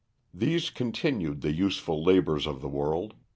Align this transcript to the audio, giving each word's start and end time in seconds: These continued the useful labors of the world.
These 0.33 0.71
continued 0.71 1.41
the 1.41 1.51
useful 1.53 2.03
labors 2.03 2.47
of 2.47 2.59
the 2.61 2.67
world. 2.67 3.13